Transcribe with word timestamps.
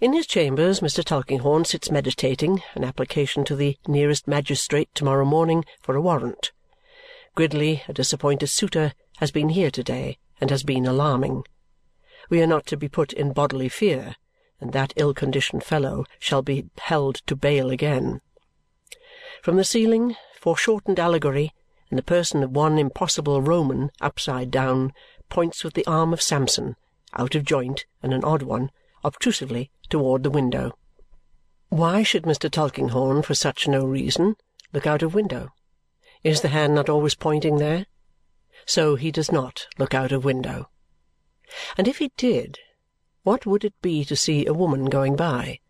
In 0.00 0.12
his 0.12 0.26
chambers 0.26 0.80
Mr. 0.80 1.04
Tulkinghorn 1.04 1.64
sits 1.64 1.90
meditating 1.90 2.62
an 2.74 2.82
application 2.82 3.44
to 3.44 3.54
the 3.54 3.78
nearest 3.86 4.26
magistrate 4.26 4.92
to 4.96 5.04
morrow 5.04 5.24
morning 5.24 5.64
for 5.80 5.94
a 5.94 6.00
warrant. 6.00 6.50
Gridley, 7.36 7.84
a 7.86 7.92
disappointed 7.92 8.48
suitor, 8.48 8.92
has 9.18 9.30
been 9.30 9.50
here 9.50 9.70
to-day 9.70 10.18
and 10.40 10.50
has 10.50 10.64
been 10.64 10.84
alarming. 10.84 11.44
We 12.28 12.42
are 12.42 12.46
not 12.46 12.66
to 12.66 12.76
be 12.76 12.88
put 12.88 13.12
in 13.12 13.32
bodily 13.32 13.68
fear, 13.68 14.16
and 14.60 14.72
that 14.72 14.92
ill-conditioned 14.96 15.62
fellow 15.62 16.06
shall 16.18 16.42
be 16.42 16.66
held 16.78 17.16
to 17.26 17.36
bail 17.36 17.70
again. 17.70 18.20
From 19.42 19.56
the 19.56 19.64
ceiling, 19.64 20.16
foreshortened 20.40 20.98
allegory, 20.98 21.52
in 21.88 21.96
the 21.96 22.02
person 22.02 22.42
of 22.42 22.50
one 22.50 22.78
impossible 22.78 23.40
Roman 23.42 23.90
upside 24.00 24.50
down, 24.50 24.92
points 25.28 25.62
with 25.62 25.74
the 25.74 25.86
arm 25.86 26.12
of 26.12 26.20
Samson, 26.20 26.74
out 27.16 27.36
of 27.36 27.44
joint 27.44 27.86
and 28.02 28.12
an 28.12 28.24
odd 28.24 28.42
one, 28.42 28.70
obtrusively 29.04 29.70
toward 29.94 30.24
the 30.24 30.30
window. 30.30 30.76
Why 31.68 32.02
should 32.02 32.24
Mr. 32.24 32.50
Tulkinghorn, 32.50 33.22
for 33.22 33.36
such 33.36 33.68
no 33.68 33.84
reason, 33.84 34.34
look 34.72 34.88
out 34.88 35.04
of 35.04 35.14
window? 35.14 35.50
Is 36.24 36.40
the 36.40 36.48
hand 36.48 36.74
not 36.74 36.88
always 36.88 37.14
pointing 37.14 37.58
there? 37.58 37.86
So 38.66 38.96
he 38.96 39.12
does 39.12 39.30
not 39.30 39.68
look 39.78 39.94
out 39.94 40.10
of 40.10 40.24
window. 40.24 40.68
And 41.78 41.86
if 41.86 41.98
he 41.98 42.10
did, 42.16 42.58
what 43.22 43.46
would 43.46 43.64
it 43.64 43.80
be 43.82 44.04
to 44.06 44.16
see 44.16 44.46
a 44.46 44.52
woman 44.52 44.86
going 44.86 45.14
by? 45.14 45.60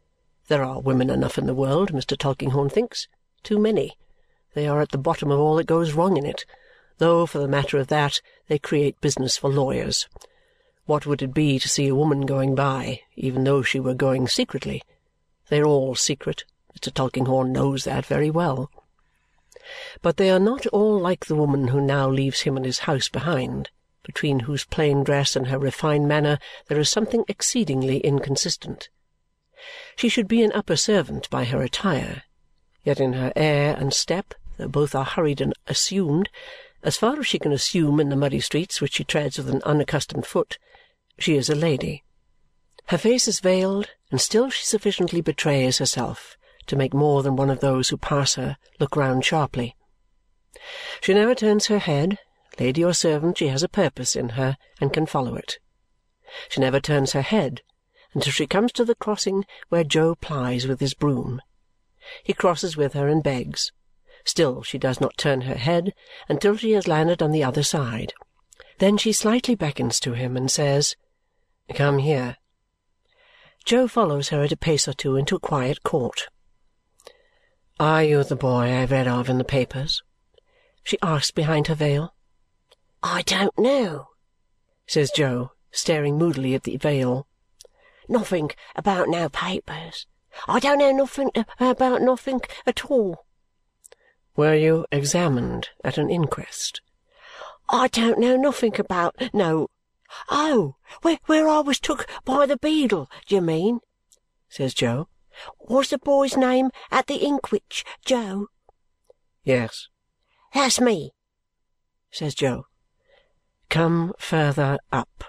There 0.48 0.64
are 0.64 0.80
women 0.80 1.10
enough 1.10 1.36
in 1.36 1.44
the 1.44 1.52
world, 1.52 1.92
Mr. 1.92 2.16
Tulkinghorn 2.16 2.70
thinks. 2.70 3.08
Too 3.42 3.58
many. 3.58 3.98
They 4.54 4.66
are 4.66 4.80
at 4.80 4.92
the 4.92 4.96
bottom 4.96 5.30
of 5.30 5.38
all 5.38 5.56
that 5.56 5.66
goes 5.66 5.92
wrong 5.92 6.16
in 6.16 6.24
it, 6.24 6.46
though 6.96 7.26
for 7.26 7.40
the 7.40 7.46
matter 7.46 7.76
of 7.76 7.88
that 7.88 8.22
they 8.48 8.58
create 8.58 9.02
business 9.02 9.36
for 9.36 9.50
lawyers. 9.50 10.08
What 10.86 11.06
would 11.06 11.22
it 11.22 11.32
be 11.32 11.58
to 11.58 11.68
see 11.68 11.88
a 11.88 11.94
woman 11.94 12.26
going 12.26 12.54
by, 12.54 13.00
even 13.16 13.44
though 13.44 13.62
she 13.62 13.80
were 13.80 13.94
going 13.94 14.28
secretly? 14.28 14.82
They 15.48 15.60
are 15.60 15.66
all 15.66 15.94
secret. 15.94 16.44
Mr. 16.76 16.92
Tulkinghorn 16.92 17.52
knows 17.52 17.84
that 17.84 18.04
very 18.04 18.30
well. 18.30 18.70
But 20.02 20.18
they 20.18 20.30
are 20.30 20.38
not 20.38 20.66
all 20.66 21.00
like 21.00 21.24
the 21.24 21.34
woman 21.34 21.68
who 21.68 21.80
now 21.80 22.10
leaves 22.10 22.42
him 22.42 22.56
and 22.56 22.66
his 22.66 22.80
house 22.80 23.08
behind, 23.08 23.70
between 24.02 24.40
whose 24.40 24.64
plain 24.64 25.04
dress 25.04 25.34
and 25.34 25.46
her 25.46 25.58
refined 25.58 26.06
manner 26.06 26.38
there 26.68 26.78
is 26.78 26.90
something 26.90 27.24
exceedingly 27.28 27.98
inconsistent. 28.00 28.90
She 29.96 30.10
should 30.10 30.28
be 30.28 30.42
an 30.42 30.52
upper 30.52 30.76
servant 30.76 31.30
by 31.30 31.44
her 31.44 31.62
attire, 31.62 32.24
yet 32.84 33.00
in 33.00 33.14
her 33.14 33.32
air 33.34 33.74
and 33.74 33.94
step, 33.94 34.34
though 34.58 34.68
both 34.68 34.94
are 34.94 35.06
hurried 35.06 35.40
and 35.40 35.54
assumed, 35.66 36.28
as 36.84 36.98
far 36.98 37.18
as 37.18 37.26
she 37.26 37.38
can 37.38 37.50
assume 37.50 37.98
in 37.98 38.10
the 38.10 38.16
muddy 38.16 38.40
streets 38.40 38.80
which 38.80 38.94
she 38.94 39.04
treads 39.04 39.38
with 39.38 39.48
an 39.48 39.62
unaccustomed 39.64 40.26
foot, 40.26 40.58
she 41.18 41.34
is 41.34 41.48
a 41.48 41.54
lady. 41.54 42.04
Her 42.86 42.98
face 42.98 43.26
is 43.26 43.40
veiled, 43.40 43.88
and 44.10 44.20
still 44.20 44.50
she 44.50 44.64
sufficiently 44.64 45.22
betrays 45.22 45.78
herself 45.78 46.36
to 46.66 46.76
make 46.76 46.92
more 46.92 47.22
than 47.22 47.36
one 47.36 47.48
of 47.48 47.60
those 47.60 47.88
who 47.88 47.96
pass 47.96 48.34
her 48.34 48.58
look 48.78 48.96
round 48.96 49.24
sharply. 49.24 49.74
She 51.00 51.14
never 51.14 51.34
turns 51.34 51.66
her 51.66 51.78
head, 51.78 52.18
lady 52.60 52.84
or 52.84 52.92
servant, 52.92 53.38
she 53.38 53.48
has 53.48 53.62
a 53.62 53.68
purpose 53.68 54.14
in 54.14 54.30
her 54.30 54.58
and 54.80 54.92
can 54.92 55.06
follow 55.06 55.34
it. 55.34 55.58
She 56.50 56.60
never 56.60 56.80
turns 56.80 57.12
her 57.12 57.22
head 57.22 57.62
until 58.12 58.32
she 58.32 58.46
comes 58.46 58.72
to 58.72 58.84
the 58.84 58.94
crossing 58.94 59.44
where 59.70 59.84
Jo 59.84 60.14
plies 60.14 60.66
with 60.66 60.80
his 60.80 60.94
broom. 60.94 61.40
He 62.22 62.34
crosses 62.34 62.76
with 62.76 62.92
her 62.92 63.08
and 63.08 63.22
begs. 63.22 63.72
Still 64.24 64.62
she 64.62 64.78
does 64.78 65.00
not 65.00 65.18
turn 65.18 65.42
her 65.42 65.54
head 65.54 65.94
until 66.28 66.56
she 66.56 66.72
has 66.72 66.88
landed 66.88 67.22
on 67.22 67.30
the 67.30 67.44
other 67.44 67.62
side. 67.62 68.14
Then 68.78 68.96
she 68.96 69.12
slightly 69.12 69.54
beckons 69.54 70.00
to 70.00 70.14
him 70.14 70.36
and 70.36 70.50
says, 70.50 70.96
"Come 71.74 71.98
here." 71.98 72.38
Jo 73.64 73.86
follows 73.86 74.30
her 74.30 74.42
at 74.42 74.52
a 74.52 74.56
pace 74.56 74.88
or 74.88 74.94
two 74.94 75.16
into 75.16 75.36
a 75.36 75.40
quiet 75.40 75.82
court. 75.82 76.28
"Are 77.78 78.02
you 78.02 78.24
the 78.24 78.34
boy 78.34 78.70
I 78.70 78.84
read 78.86 79.06
of 79.06 79.28
in 79.28 79.38
the 79.38 79.44
papers?" 79.44 80.02
she 80.82 80.98
asks 81.02 81.30
behind 81.30 81.66
her 81.66 81.74
veil. 81.74 82.14
"I 83.02 83.22
don't 83.22 83.58
know," 83.58 84.08
says 84.86 85.10
Jo, 85.10 85.52
staring 85.70 86.16
moodily 86.16 86.54
at 86.54 86.62
the 86.62 86.76
veil. 86.78 87.26
"Nothink 88.08 88.56
about 88.74 89.08
no 89.08 89.28
papers. 89.28 90.06
I 90.48 90.60
don't 90.60 90.78
know 90.78 90.92
nothink 90.92 91.36
about 91.60 92.00
nothink 92.00 92.48
at 92.66 92.86
all." 92.86 93.26
"Were 94.36 94.56
you 94.56 94.84
examined 94.90 95.70
at 95.84 95.96
an 95.96 96.10
inquest?" 96.10 96.80
"I 97.68 97.86
don't 97.86 98.18
know 98.18 98.36
nothink 98.36 98.80
about 98.80 99.14
no 99.32 99.68
Oh, 100.28 100.74
where 101.02 101.18
where 101.26 101.48
I 101.48 101.60
was 101.60 101.78
took 101.78 102.08
by 102.24 102.44
the 102.44 102.56
beadle, 102.56 103.08
do 103.28 103.36
you 103.36 103.40
mean?" 103.40 103.78
says 104.48 104.74
Jo. 104.74 105.08
Was 105.60 105.90
the 105.90 105.98
boy's 105.98 106.36
name 106.36 106.70
at 106.90 107.06
the 107.06 107.24
inkwhich 107.24 107.84
Jo?" 108.04 108.48
"Yes." 109.44 109.86
"That's 110.52 110.80
me," 110.80 111.12
says 112.10 112.34
Jo. 112.34 112.66
"Come 113.68 114.14
further 114.18 114.80
up." 114.90 115.24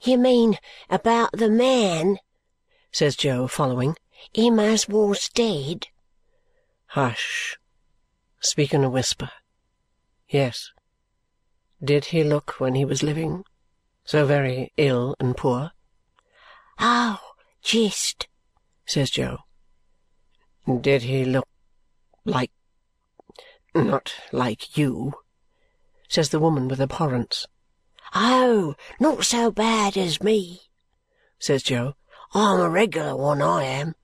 "You 0.00 0.18
mean 0.18 0.58
about 0.90 1.30
the 1.32 1.48
man?" 1.48 2.18
says 2.90 3.14
Jo, 3.14 3.46
following. 3.46 3.96
"Him 4.34 4.58
as 4.58 4.88
was 4.88 5.28
dead?" 5.28 5.86
"Hush! 6.86 7.56
Speak 8.40 8.74
in 8.74 8.84
a 8.84 8.90
whisper. 8.90 9.30
Yes. 10.28 10.70
Did 11.82 12.06
he 12.06 12.24
look, 12.24 12.58
when 12.58 12.74
he 12.74 12.84
was 12.84 13.02
living, 13.02 13.44
so 14.04 14.24
very 14.24 14.72
ill 14.76 15.16
and 15.18 15.36
poor?" 15.36 15.72
"Oh, 16.78 17.20
jist!" 17.60 18.28
says 18.86 19.10
Jo. 19.10 19.38
"Did 20.80 21.02
he 21.02 21.24
look 21.24 21.48
like 22.24 22.52
not 23.74 24.14
like 24.32 24.76
you?" 24.78 25.12
says 26.08 26.30
the 26.30 26.38
woman 26.38 26.68
with 26.68 26.80
abhorrence. 26.80 27.46
"Oh, 28.14 28.74
not 29.00 29.24
so 29.24 29.50
bad 29.50 29.96
as 29.96 30.22
me," 30.22 30.70
says 31.38 31.62
Jo. 31.62 31.94
"I'm 32.32 32.60
a 32.60 32.70
regular 32.70 33.16
one, 33.16 33.42
I 33.42 33.64
am. 33.64 33.96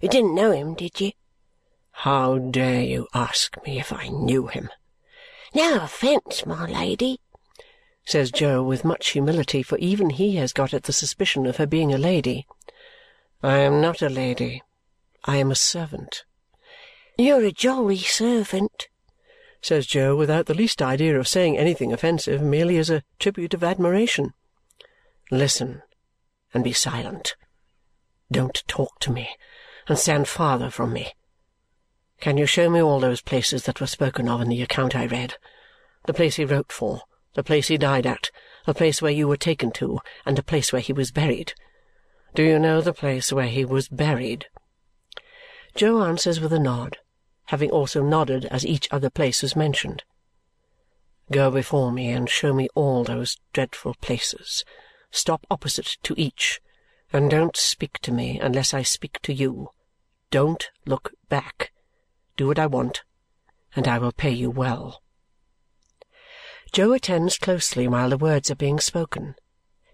You 0.00 0.08
didn't 0.08 0.34
know 0.34 0.50
him, 0.50 0.74
did 0.74 1.00
you?" 1.00 1.12
"How 1.98 2.38
dare 2.38 2.82
you 2.82 3.06
ask 3.14 3.56
me 3.64 3.78
if 3.78 3.92
I 3.92 4.08
knew 4.08 4.48
him?" 4.48 4.68
"No 5.54 5.80
offence, 5.80 6.44
my 6.44 6.66
Lady," 6.66 7.20
says 8.04 8.32
Jo 8.32 8.62
with 8.62 8.84
much 8.84 9.10
humility, 9.10 9.62
for 9.62 9.78
even 9.78 10.10
he 10.10 10.34
has 10.36 10.52
got 10.52 10.74
at 10.74 10.82
the 10.82 10.92
suspicion 10.92 11.46
of 11.46 11.56
her 11.58 11.66
being 11.66 11.94
a 11.94 11.98
lady. 11.98 12.46
I 13.44 13.58
am 13.58 13.80
not 13.80 14.02
a 14.02 14.08
lady. 14.08 14.62
I 15.24 15.36
am 15.36 15.50
a 15.50 15.54
servant." 15.54 16.24
"You're 17.16 17.44
a 17.44 17.52
jolly 17.52 17.98
servant," 17.98 18.88
says 19.62 19.86
Jo 19.86 20.16
without 20.16 20.46
the 20.46 20.54
least 20.54 20.82
idea 20.82 21.18
of 21.18 21.28
saying 21.28 21.56
anything 21.56 21.92
offensive, 21.92 22.42
merely 22.42 22.76
as 22.76 22.90
a 22.90 23.04
tribute 23.18 23.54
of 23.54 23.62
admiration. 23.62 24.34
"Listen, 25.30 25.82
and 26.52 26.64
be 26.64 26.72
silent. 26.72 27.36
Don't 28.30 28.64
talk 28.66 28.98
to 29.00 29.12
me, 29.12 29.36
and 29.86 29.98
stand 29.98 30.28
farther 30.28 30.70
from 30.70 30.92
me. 30.92 31.14
Can 32.20 32.36
you 32.36 32.46
show 32.46 32.70
me 32.70 32.80
all 32.80 33.00
those 33.00 33.20
places 33.20 33.64
that 33.64 33.80
were 33.80 33.86
spoken 33.86 34.28
of 34.28 34.40
in 34.40 34.48
the 34.48 34.62
account 34.62 34.96
I 34.96 35.06
read? 35.06 35.36
The 36.06 36.14
place 36.14 36.36
he 36.36 36.44
wrote 36.44 36.72
for, 36.72 37.02
the 37.34 37.42
place 37.42 37.68
he 37.68 37.76
died 37.76 38.06
at, 38.06 38.30
the 38.66 38.74
place 38.74 39.02
where 39.02 39.12
you 39.12 39.28
were 39.28 39.36
taken 39.36 39.70
to, 39.72 40.00
and 40.24 40.36
the 40.36 40.42
place 40.42 40.72
where 40.72 40.82
he 40.82 40.92
was 40.92 41.10
buried. 41.10 41.54
Do 42.34 42.42
you 42.42 42.58
know 42.58 42.80
the 42.80 42.92
place 42.92 43.32
where 43.32 43.48
he 43.48 43.64
was 43.64 43.88
buried?" 43.88 44.46
Jo 45.74 46.02
answers 46.02 46.40
with 46.40 46.52
a 46.52 46.58
nod, 46.58 46.98
having 47.46 47.70
also 47.70 48.02
nodded 48.02 48.46
as 48.46 48.64
each 48.64 48.88
other 48.90 49.10
place 49.10 49.42
was 49.42 49.54
mentioned. 49.54 50.04
"Go 51.30 51.50
before 51.50 51.92
me 51.92 52.10
and 52.10 52.30
show 52.30 52.52
me 52.54 52.68
all 52.74 53.04
those 53.04 53.38
dreadful 53.52 53.94
places. 54.00 54.64
Stop 55.10 55.46
opposite 55.50 55.96
to 56.02 56.14
each, 56.16 56.60
and 57.12 57.30
don't 57.30 57.56
speak 57.56 57.98
to 58.00 58.12
me 58.12 58.40
unless 58.40 58.72
I 58.72 58.82
speak 58.82 59.20
to 59.22 59.32
you. 59.32 59.70
Don't 60.30 60.70
look 60.86 61.12
back. 61.28 61.72
Do 62.36 62.48
what 62.48 62.58
I 62.58 62.66
want, 62.66 63.04
and 63.76 63.86
I 63.86 63.98
will 63.98 64.12
pay 64.12 64.30
you 64.30 64.50
well." 64.50 65.02
Jo 66.72 66.92
attends 66.92 67.38
closely 67.38 67.86
while 67.86 68.10
the 68.10 68.18
words 68.18 68.50
are 68.50 68.56
being 68.56 68.80
spoken, 68.80 69.36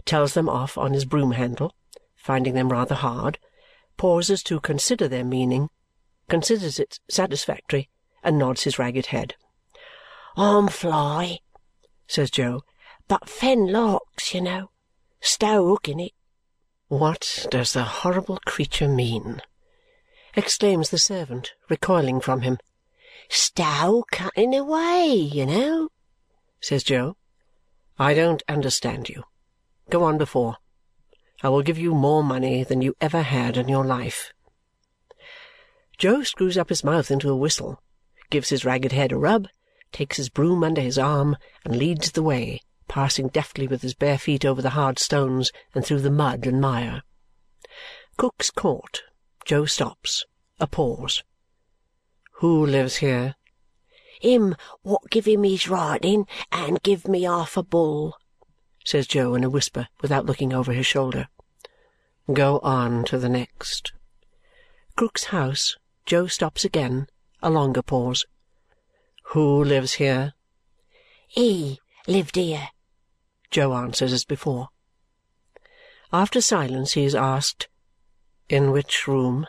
tells 0.05 0.35
them 0.35 0.49
off 0.49 0.79
on 0.79 0.95
his 0.95 1.05
broom 1.05 1.33
handle 1.33 1.75
finding 2.21 2.53
them 2.53 2.71
rather 2.71 2.95
hard, 2.95 3.39
pauses 3.97 4.43
to 4.43 4.61
consider 4.61 5.09
their 5.09 5.25
meaning, 5.25 5.71
considers 6.29 6.79
it 6.79 7.01
satisfactory, 7.09 7.89
and 8.23 8.39
nods 8.39 8.65
his 8.65 8.79
ragged 8.79 9.07
head. 9.07 9.35
"I'm 10.37 10.69
fly," 10.69 11.41
says 12.07 12.31
Jo, 12.31 12.61
"but 13.09 13.29
fen 13.29 13.73
larks, 13.73 14.35
you 14.35 14.43
know. 14.43 14.71
Stow 15.21 15.67
hook 15.69 15.89
in 15.89 15.99
it." 15.99 16.13
"What 16.89 17.47
does 17.51 17.73
the 17.73 17.85
horrible 17.85 18.39
creature 18.45 18.89
mean?" 18.89 19.41
Exclaims 20.35 20.91
the 20.91 20.99
servant, 20.99 21.53
recoiling 21.69 22.21
from 22.21 22.43
him. 22.43 22.59
"Stow 23.29 24.05
cutting 24.11 24.55
away, 24.55 25.13
you 25.13 25.47
know," 25.47 25.89
says 26.61 26.83
Jo. 26.83 27.17
"I 27.99 28.15
don't 28.15 28.43
understand 28.49 29.09
you. 29.09 29.25
Go 29.89 30.05
on 30.05 30.19
before. 30.19 30.57
I 31.43 31.49
will 31.49 31.63
give 31.63 31.79
you 31.79 31.95
more 31.95 32.23
money 32.23 32.65
than 32.65 32.83
you 32.83 32.95
ever 33.01 33.23
had 33.23 33.57
in 33.57 33.69
your 33.69 33.85
life. 33.85 34.33
Jo 35.99 36.23
screws 36.23 36.57
up 36.57 36.69
his 36.69 36.85
mouth 36.85 37.11
into 37.11 37.31
a 37.31 37.37
whistle, 37.37 37.83
gives 38.31 38.51
his 38.51 38.65
ragged 38.65 38.93
head 38.93 39.13
a 39.13 39.19
rub, 39.19 39.49
takes 39.93 40.17
his 40.17 40.29
broom 40.29 40.63
under 40.63 40.81
his 40.81 40.99
arm, 40.99 41.37
and 41.65 41.77
leads 41.77 42.13
the 42.13 42.23
way, 42.23 42.61
passing 42.89 43.29
deftly 43.29 43.67
with 43.67 43.83
his 43.83 43.95
bare 43.95 44.19
feet 44.19 44.45
over 44.45 44.63
the 44.63 44.71
hard 44.71 44.99
stones 44.99 45.51
and 45.75 45.85
through 45.85 46.01
the 46.01 46.11
mud 46.11 46.47
and 46.47 46.61
mire. 46.61 47.03
Cook's 48.17 48.51
Court. 48.51 49.03
Jo 49.45 49.65
stops. 49.65 50.25
A 50.59 50.67
pause. 50.67 51.23
Who 52.41 52.67
lives 52.67 52.97
here? 52.97 53.37
Him 54.21 54.55
what 54.83 55.11
give 55.11 55.27
him 55.27 55.45
his 55.45 55.69
writing 55.69 56.27
and 56.53 56.83
give 56.83 57.09
me 57.09 57.23
half 57.23 57.57
a 57.57 57.63
bull, 57.63 58.19
says 58.85 59.07
Jo 59.07 59.35
in 59.35 59.45
a 59.45 59.51
whisper 59.51 59.89
without 60.03 60.27
looking 60.27 60.53
over 60.53 60.73
his 60.73 60.87
shoulder. 60.87 61.29
Go 62.33 62.59
on 62.61 63.05
to 63.07 63.19
the 63.19 63.29
next. 63.29 63.93
Krook's 64.97 65.25
house. 65.25 65.77
Jo 66.05 66.27
stops 66.27 66.65
again. 66.65 67.07
A 67.43 67.49
longer 67.51 67.83
pause. 67.83 68.27
Who 69.33 69.65
lives 69.65 69.95
here? 69.95 70.35
He 71.27 71.79
lived 72.07 72.37
here, 72.37 72.69
Jo 73.51 73.73
answers 73.73 74.13
as 74.13 74.25
before. 74.25 74.69
After 76.13 76.41
silence 76.41 76.93
he 76.93 77.05
is 77.05 77.15
asked, 77.15 77.69
In 78.51 78.73
which 78.73 79.07
room? 79.07 79.47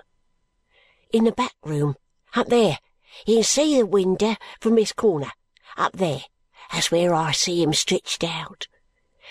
In 1.11 1.23
the 1.23 1.31
back 1.31 1.55
room, 1.63 1.95
up 2.35 2.49
there. 2.49 2.77
You 3.25 3.37
can 3.37 3.43
see 3.43 3.75
the 3.75 3.85
window 3.87 4.35
from 4.59 4.75
this 4.75 4.93
corner. 4.93 5.31
Up 5.75 5.93
there. 5.93 6.25
That's 6.71 6.91
where 6.91 7.11
I 7.11 7.31
see 7.31 7.63
him 7.63 7.73
stretched 7.73 8.23
out. 8.23 8.67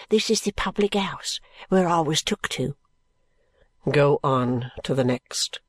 This 0.09 0.29
is 0.29 0.41
the 0.41 0.51
public 0.51 0.95
house 0.95 1.39
where 1.69 1.87
I 1.87 2.01
was 2.01 2.21
took 2.21 2.49
to. 2.49 2.75
Go 3.89 4.19
on 4.25 4.73
to 4.83 4.93
the 4.93 5.05
next. 5.05 5.61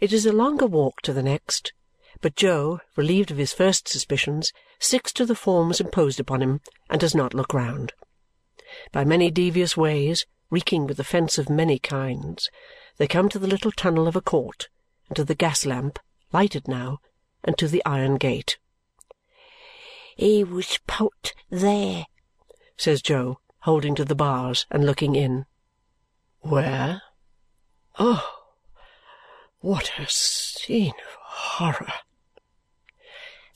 It 0.00 0.10
is 0.10 0.24
a 0.24 0.32
longer 0.32 0.66
walk 0.66 1.02
to 1.02 1.12
the 1.12 1.22
next, 1.22 1.74
but 2.22 2.36
Jo, 2.36 2.80
relieved 2.96 3.30
of 3.30 3.36
his 3.36 3.52
first 3.52 3.86
suspicions, 3.86 4.50
sticks 4.78 5.12
to 5.12 5.26
the 5.26 5.34
forms 5.34 5.78
imposed 5.78 6.20
upon 6.20 6.40
him 6.40 6.62
and 6.88 7.02
does 7.02 7.14
not 7.14 7.34
look 7.34 7.52
round. 7.52 7.92
By 8.92 9.04
many 9.04 9.30
devious 9.30 9.76
ways, 9.76 10.24
reeking 10.54 10.86
with 10.86 11.00
offence 11.00 11.36
of 11.36 11.50
many 11.50 11.80
kinds, 11.80 12.48
they 12.96 13.08
come 13.08 13.28
to 13.28 13.40
the 13.40 13.48
little 13.48 13.72
tunnel 13.72 14.06
of 14.06 14.14
a 14.14 14.20
court, 14.20 14.68
and 15.08 15.16
to 15.16 15.24
the 15.24 15.34
gas 15.34 15.66
lamp, 15.66 15.98
lighted 16.32 16.68
now, 16.68 17.00
and 17.42 17.58
to 17.58 17.66
the 17.66 17.84
iron 17.84 18.14
gate. 18.14 18.56
"He 20.14 20.44
was 20.44 20.78
put 20.86 21.34
there," 21.50 22.06
says 22.76 23.02
Jo, 23.02 23.40
holding 23.62 23.96
to 23.96 24.04
the 24.04 24.14
bars 24.14 24.64
and 24.70 24.86
looking 24.86 25.16
in. 25.16 25.44
Where? 26.38 27.02
Oh, 27.98 28.52
what 29.58 29.98
a 29.98 30.06
scene 30.08 30.94
of 31.04 31.14
horror! 31.20 31.94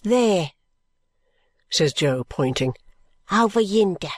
"There," 0.03 0.51
says 1.71 1.93
Jo, 1.93 2.25
pointing. 2.25 2.75
"Over 3.31 3.61
yonder. 3.61 4.11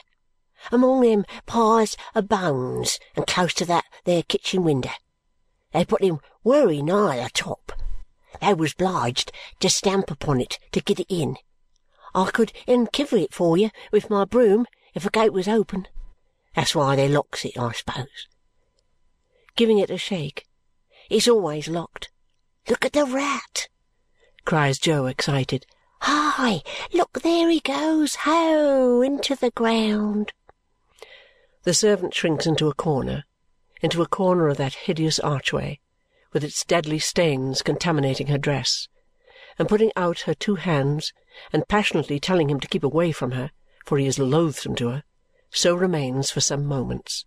Among 0.71 1.01
them 1.01 1.25
piles 1.45 1.97
of 2.13 2.29
bones, 2.29 2.99
and 3.15 3.25
close 3.25 3.53
to 3.55 3.65
that 3.65 3.85
there 4.05 4.23
kitchen 4.23 4.63
winder. 4.63 4.93
They 5.71 5.85
put 5.85 6.03
him 6.03 6.19
wery 6.43 6.81
nigh 6.81 7.23
the 7.23 7.29
top. 7.29 7.71
They 8.39 8.53
was 8.53 8.73
obliged 8.73 9.31
to 9.59 9.69
stamp 9.69 10.11
upon 10.11 10.39
it 10.39 10.59
to 10.71 10.81
get 10.81 10.99
it 10.99 11.07
in. 11.09 11.37
I 12.13 12.29
could 12.31 12.53
unkiver 12.67 13.17
it 13.17 13.33
for 13.33 13.57
you 13.57 13.71
with 13.91 14.09
my 14.09 14.25
broom 14.25 14.65
if 14.93 15.03
the 15.03 15.09
gate 15.09 15.33
was 15.33 15.47
open. 15.47 15.87
That's 16.55 16.75
why 16.75 16.95
they 16.95 17.07
locks 17.07 17.45
it, 17.45 17.57
I 17.57 17.71
suppose." 17.71 18.27
Giving 19.55 19.79
it 19.79 19.89
a 19.89 19.97
shake. 19.97 20.45
"It's 21.09 21.27
always 21.27 21.67
locked. 21.67 22.09
Look 22.67 22.85
at 22.85 22.93
the 22.93 23.05
rat!" 23.05 23.69
cries 24.45 24.79
Jo, 24.79 25.05
excited. 25.05 25.65
"Hi! 26.01 26.63
Look, 26.91 27.21
there 27.21 27.49
he 27.49 27.59
goes! 27.59 28.15
Ho! 28.15 29.01
Into 29.01 29.35
the 29.35 29.51
ground!" 29.51 30.33
The 31.63 31.73
servant 31.73 32.13
shrinks 32.15 32.47
into 32.47 32.69
a 32.69 32.73
corner, 32.73 33.23
into 33.81 34.01
a 34.01 34.07
corner 34.07 34.47
of 34.47 34.57
that 34.57 34.73
hideous 34.73 35.19
archway, 35.19 35.79
with 36.33 36.43
its 36.43 36.65
deadly 36.65 36.97
stains 36.97 37.61
contaminating 37.61 38.27
her 38.27 38.37
dress, 38.37 38.87
and 39.59 39.69
putting 39.69 39.91
out 39.95 40.21
her 40.21 40.33
two 40.33 40.55
hands 40.55 41.13
and 41.53 41.67
passionately 41.67 42.19
telling 42.19 42.49
him 42.49 42.59
to 42.59 42.67
keep 42.67 42.83
away 42.83 43.11
from 43.11 43.31
her, 43.31 43.51
for 43.85 43.97
he 43.97 44.07
is 44.07 44.17
loathsome 44.17 44.75
to 44.75 44.89
her, 44.89 45.03
so 45.51 45.75
remains 45.75 46.31
for 46.31 46.41
some 46.41 46.65
moments. 46.65 47.25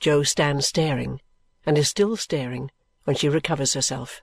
Jo 0.00 0.24
stands 0.24 0.66
staring, 0.66 1.20
and 1.64 1.78
is 1.78 1.88
still 1.88 2.16
staring 2.16 2.70
when 3.04 3.14
she 3.14 3.28
recovers 3.28 3.74
herself. 3.74 4.22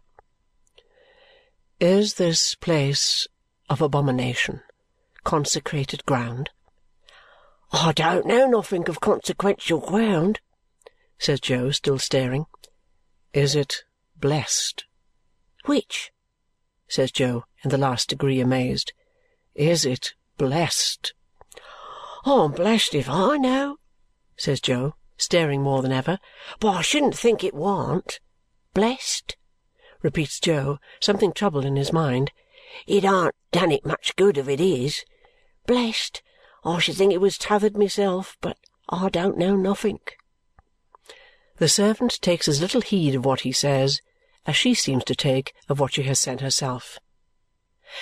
Is 1.80 2.16
this 2.16 2.56
place 2.56 3.28
of 3.70 3.82
abomination 3.82 4.62
consecrated 5.24 6.06
ground? 6.06 6.50
"I 7.72 7.92
don't 7.92 8.26
know 8.26 8.48
nothink 8.48 8.88
of 8.90 9.00
consequential 9.00 9.80
ground," 9.80 10.40
says 11.20 11.40
Jo, 11.40 11.70
still 11.70 12.00
staring. 12.00 12.48
Is 13.32 13.54
it 13.54 13.84
blessed? 14.16 14.86
"Which?" 15.66 16.12
says 16.88 17.12
Jo, 17.12 17.46
in 17.64 17.70
the 17.70 17.78
last 17.78 18.10
degree 18.10 18.40
amazed. 18.40 18.94
Is 19.54 19.86
it 19.86 20.16
blessed? 20.38 21.14
"I'm 22.26 22.54
blessed 22.54 22.96
if 22.96 23.08
I 23.08 23.38
know," 23.38 23.78
says 24.36 24.60
Jo, 24.60 24.96
staring 25.16 25.62
more 25.62 25.84
than 25.84 25.92
ever. 25.92 26.18
"But 26.60 26.72
I 26.72 26.82
shouldn't 26.82 27.16
think 27.16 27.44
it 27.44 27.54
warn't. 27.54 28.20
Blessed?" 28.74 29.38
repeats 30.02 30.40
Jo, 30.40 30.80
something 31.00 31.34
troubled 31.34 31.66
in 31.66 31.76
his 31.76 31.94
mind. 31.94 32.32
"It 32.88 33.06
aren't 33.06 33.36
done 33.52 33.72
it 33.72 33.86
much 33.86 34.16
good 34.16 34.40
if 34.40 34.48
it 34.48 34.60
is. 34.60 35.06
Blessed? 35.68 36.24
I 36.64 36.80
should 36.80 36.96
think 36.96 37.14
it 37.14 37.22
was 37.22 37.38
t'othered 37.38 37.78
myself, 37.78 38.38
but 38.42 38.58
I 38.90 39.10
don't 39.10 39.38
know 39.38 39.56
nothink." 39.56 40.18
The 41.58 41.70
servant 41.70 42.22
takes 42.22 42.48
as 42.48 42.62
little 42.62 42.82
heed 42.82 43.16
of 43.16 43.26
what 43.26 43.42
he 43.42 43.52
says 43.52 44.02
as 44.46 44.56
she 44.56 44.74
seems 44.74 45.04
to 45.06 45.16
take 45.16 45.54
of 45.68 45.80
what 45.80 45.94
she 45.94 46.04
has 46.04 46.20
said 46.20 46.42
herself. 46.42 47.00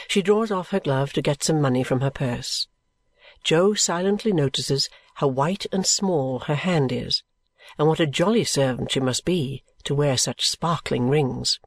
She 0.07 0.21
draws 0.21 0.51
off 0.51 0.69
her 0.69 0.79
glove 0.79 1.13
to 1.13 1.21
get 1.21 1.43
some 1.43 1.61
money 1.61 1.83
from 1.83 2.01
her 2.01 2.11
purse. 2.11 2.67
Jo 3.43 3.73
silently 3.73 4.33
notices 4.33 4.89
how 5.15 5.27
white 5.27 5.65
and 5.71 5.85
small 5.85 6.39
her 6.39 6.55
hand 6.55 6.91
is 6.91 7.23
and 7.77 7.87
what 7.87 7.99
a 7.99 8.07
jolly 8.07 8.43
servant 8.43 8.91
she 8.91 8.99
must 8.99 9.25
be 9.25 9.63
to 9.83 9.95
wear 9.95 10.17
such 10.17 10.47
sparkling 10.47 11.09
rings. 11.09 11.59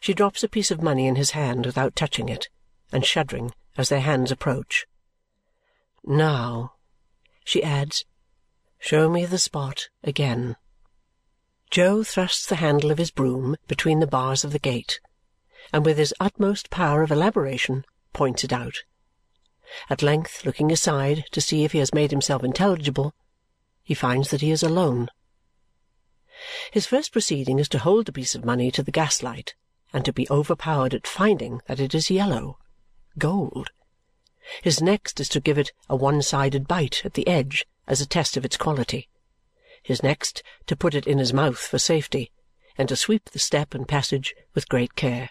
She 0.00 0.14
drops 0.14 0.42
a 0.42 0.48
piece 0.48 0.70
of 0.70 0.82
money 0.82 1.06
in 1.06 1.16
his 1.16 1.32
hand 1.32 1.66
without 1.66 1.96
touching 1.96 2.28
it, 2.28 2.48
and 2.92 3.04
shuddering 3.04 3.52
as 3.76 3.88
their 3.88 4.00
hands 4.00 4.30
approach. 4.30 4.86
Now, 6.10 6.72
she 7.44 7.62
adds, 7.62 8.06
show 8.78 9.10
me 9.10 9.26
the 9.26 9.36
spot 9.36 9.90
again. 10.02 10.56
Jo 11.70 12.02
thrusts 12.02 12.46
the 12.46 12.56
handle 12.56 12.90
of 12.90 12.96
his 12.96 13.10
broom 13.10 13.56
between 13.66 14.00
the 14.00 14.06
bars 14.06 14.42
of 14.42 14.52
the 14.52 14.58
gate 14.58 15.00
and 15.70 15.84
with 15.84 15.98
his 15.98 16.14
utmost 16.18 16.70
power 16.70 17.02
of 17.02 17.10
elaboration 17.10 17.84
points 18.14 18.42
it 18.42 18.54
out. 18.54 18.84
At 19.90 20.00
length, 20.00 20.46
looking 20.46 20.72
aside 20.72 21.26
to 21.32 21.42
see 21.42 21.64
if 21.64 21.72
he 21.72 21.78
has 21.78 21.92
made 21.92 22.10
himself 22.10 22.42
intelligible, 22.42 23.14
he 23.82 23.92
finds 23.92 24.30
that 24.30 24.40
he 24.40 24.50
is 24.50 24.62
alone. 24.62 25.08
His 26.70 26.86
first 26.86 27.12
proceeding 27.12 27.58
is 27.58 27.68
to 27.68 27.80
hold 27.80 28.06
the 28.06 28.12
piece 28.12 28.34
of 28.34 28.46
money 28.46 28.70
to 28.70 28.82
the 28.82 28.90
gaslight 28.90 29.54
and 29.92 30.06
to 30.06 30.12
be 30.14 30.26
overpowered 30.30 30.94
at 30.94 31.06
finding 31.06 31.60
that 31.66 31.80
it 31.80 31.94
is 31.94 32.10
yellow 32.10 32.56
gold. 33.18 33.68
His 34.62 34.80
next 34.80 35.20
is 35.20 35.28
to 35.30 35.40
give 35.40 35.58
it 35.58 35.72
a 35.88 35.96
one-sided 35.96 36.66
bite 36.66 37.02
at 37.04 37.14
the 37.14 37.28
edge 37.28 37.66
as 37.86 38.00
a 38.00 38.06
test 38.06 38.36
of 38.36 38.44
its 38.44 38.56
quality. 38.56 39.08
His 39.82 40.02
next 40.02 40.42
to 40.66 40.76
put 40.76 40.94
it 40.94 41.06
in 41.06 41.18
his 41.18 41.32
mouth 41.32 41.58
for 41.58 41.78
safety 41.78 42.30
and 42.76 42.88
to 42.88 42.96
sweep 42.96 43.30
the 43.30 43.38
step 43.38 43.74
and 43.74 43.88
passage 43.88 44.34
with 44.54 44.68
great 44.68 44.94
care. 44.94 45.30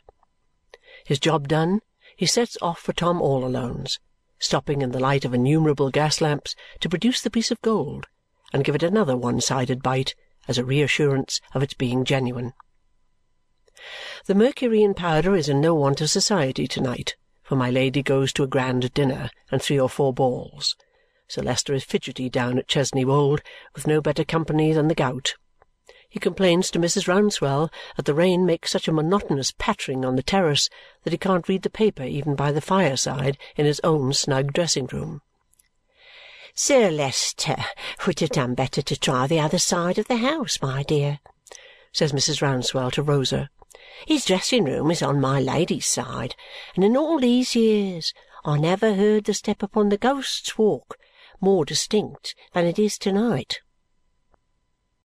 His 1.05 1.19
job 1.19 1.47
done, 1.47 1.81
he 2.15 2.25
sets 2.25 2.57
off 2.61 2.79
for 2.79 2.93
Tom 2.93 3.21
all 3.21 3.45
Alone's, 3.45 3.99
stopping 4.39 4.81
in 4.81 4.91
the 4.91 4.99
light 4.99 5.25
of 5.25 5.33
innumerable 5.33 5.89
gas 5.89 6.21
lamps 6.21 6.55
to 6.81 6.89
produce 6.89 7.21
the 7.21 7.29
piece 7.29 7.51
of 7.51 7.61
gold 7.61 8.07
and 8.53 8.63
give 8.63 8.75
it 8.75 8.83
another 8.83 9.15
one-sided 9.15 9.81
bite 9.81 10.15
as 10.47 10.57
a 10.57 10.65
reassurance 10.65 11.39
of 11.53 11.63
its 11.63 11.73
being 11.73 12.03
genuine. 12.03 12.53
The 14.25 14.35
Mercury 14.35 14.81
in 14.81 14.93
powder 14.93 15.35
is 15.35 15.49
in 15.49 15.61
no 15.61 15.75
want 15.75 16.01
of 16.01 16.09
society 16.09 16.67
to-night, 16.67 17.15
for 17.47 17.55
my 17.55 17.71
Lady 17.71 18.03
goes 18.03 18.33
to 18.33 18.43
a 18.43 18.47
grand 18.47 18.93
dinner 18.93 19.29
and 19.49 19.61
three 19.61 19.79
or 19.79 19.87
four 19.87 20.13
balls. 20.13 20.75
Sir 21.29 21.41
Leicester 21.41 21.73
is 21.73 21.85
fidgety 21.85 22.29
down 22.29 22.57
at 22.57 22.67
Chesney 22.67 23.05
Wold 23.05 23.41
with 23.73 23.87
no 23.87 24.01
better 24.01 24.25
company 24.25 24.73
than 24.73 24.89
the 24.89 24.95
gout. 24.95 25.35
He 26.09 26.19
complains 26.19 26.69
to 26.71 26.79
Mrs. 26.79 27.07
Rouncewell 27.07 27.71
that 27.95 28.03
the 28.03 28.13
rain 28.13 28.45
makes 28.45 28.71
such 28.71 28.89
a 28.89 28.91
monotonous 28.91 29.53
pattering 29.57 30.03
on 30.03 30.17
the 30.17 30.23
terrace 30.23 30.69
that 31.03 31.13
he 31.13 31.17
can't 31.17 31.47
read 31.47 31.61
the 31.61 31.69
paper 31.69 32.03
even 32.03 32.35
by 32.35 32.51
the 32.51 32.59
fireside 32.59 33.37
in 33.55 33.65
his 33.65 33.79
own 33.81 34.11
snug 34.11 34.51
dressing-room. 34.51 35.21
Sir 36.53 36.91
Leicester 36.91 37.55
would 38.05 38.19
have 38.19 38.31
done 38.31 38.55
better 38.55 38.81
to 38.81 38.99
try 38.99 39.25
the 39.25 39.39
other 39.39 39.59
side 39.59 39.97
of 39.97 40.09
the 40.09 40.17
house, 40.17 40.61
my 40.61 40.83
dear, 40.83 41.19
says 41.93 42.11
Mrs. 42.11 42.41
Rouncewell 42.41 42.91
to 42.91 43.03
Rosa. 43.03 43.49
His 44.05 44.25
dressing-room 44.25 44.91
is 44.91 45.01
on 45.01 45.19
my 45.19 45.39
Lady's 45.39 45.87
side, 45.87 46.35
and 46.75 46.83
in 46.83 46.95
all 46.95 47.19
these 47.19 47.55
years 47.55 48.13
I 48.45 48.57
never 48.57 48.93
heard 48.93 49.23
the 49.23 49.33
step 49.33 49.63
upon 49.63 49.89
the 49.89 49.97
Ghost's 49.97 50.57
Walk 50.57 50.97
more 51.39 51.65
distinct 51.65 52.35
than 52.53 52.65
it 52.65 52.79
is 52.79 52.97
to-night. 52.99 53.61